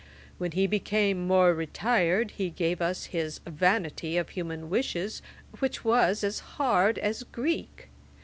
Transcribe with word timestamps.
When 0.39 0.53
he 0.53 0.65
became 0.65 1.27
more 1.27 1.53
retired, 1.53 2.31
he 2.31 2.49
gave 2.49 2.81
us 2.81 3.05
his 3.13 3.37
Vanity 3.45 4.17
of 4.17 4.29
Human 4.29 4.67
Wishes, 4.67 5.21
which 5.59 5.81
is 5.85 6.23
as 6.23 6.39
hard 6.57 6.97
as 6.97 7.21
Greek. 7.21 7.87